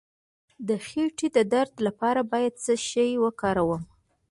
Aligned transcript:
د 0.67 0.69
خیټې 0.85 1.27
د 1.37 1.37
درد 1.53 1.73
لپاره 1.87 2.21
باید 2.31 2.53
څه 2.63 2.73
شی 2.87 3.11
وکاروم؟ 3.23 3.83